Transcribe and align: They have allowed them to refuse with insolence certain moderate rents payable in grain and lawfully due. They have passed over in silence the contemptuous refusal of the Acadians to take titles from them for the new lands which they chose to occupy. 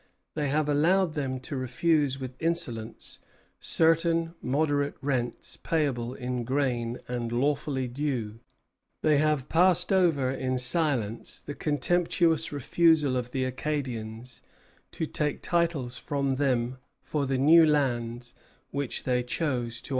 They 0.33 0.49
have 0.49 0.67
allowed 0.67 1.13
them 1.13 1.39
to 1.41 1.55
refuse 1.55 2.19
with 2.19 2.33
insolence 2.41 3.19
certain 3.59 4.33
moderate 4.41 4.95
rents 4.99 5.59
payable 5.61 6.15
in 6.15 6.43
grain 6.43 6.97
and 7.07 7.31
lawfully 7.31 7.87
due. 7.87 8.39
They 9.03 9.19
have 9.19 9.47
passed 9.47 9.93
over 9.93 10.31
in 10.31 10.57
silence 10.57 11.39
the 11.39 11.53
contemptuous 11.53 12.51
refusal 12.51 13.15
of 13.15 13.29
the 13.29 13.43
Acadians 13.43 14.41
to 14.93 15.05
take 15.05 15.43
titles 15.43 15.99
from 15.99 16.37
them 16.37 16.79
for 17.03 17.27
the 17.27 17.37
new 17.37 17.63
lands 17.63 18.33
which 18.71 19.03
they 19.03 19.21
chose 19.21 19.81
to 19.81 19.81
occupy. 19.81 19.89